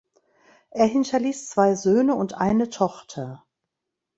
Er 0.71 0.87
hinterließ 0.87 1.47
zwei 1.49 1.75
Söhne 1.75 2.15
und 2.15 2.33
eine 2.33 2.71
Tochter. 2.71 3.45